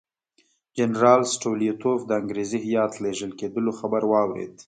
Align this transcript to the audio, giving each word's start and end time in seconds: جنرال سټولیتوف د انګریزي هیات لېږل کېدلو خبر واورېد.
جنرال 0.77 1.21
سټولیتوف 1.35 1.99
د 2.05 2.11
انګریزي 2.21 2.59
هیات 2.67 2.93
لېږل 3.03 3.31
کېدلو 3.39 3.71
خبر 3.79 4.01
واورېد. 4.11 4.53